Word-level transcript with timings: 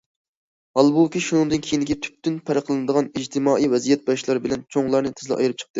ھالبۇكى، 0.79 1.21
شۇنىڭدىن 1.25 1.61
كېيىنكى 1.67 1.97
تۈپتىن 2.07 2.41
پەرقلىنىدىغان 2.49 3.13
ئىجتىمائىي 3.13 3.73
ۋەزىيەت 3.77 4.15
ياشلار 4.15 4.45
بىلەن 4.49 4.69
چوڭلارنى 4.77 5.17
تېزلا 5.19 5.41
ئايرىپ 5.43 5.61
چىقتى. 5.63 5.69